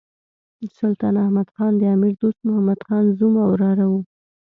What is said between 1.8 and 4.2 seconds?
امیر دوست محمد خان زوم او وراره وو.